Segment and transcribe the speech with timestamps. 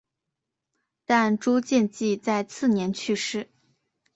[1.05, 3.51] 但朱见济在次年去世。